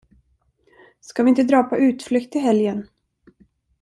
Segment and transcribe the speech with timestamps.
[0.99, 2.87] Ska vi inte dra på utflykt i helgen?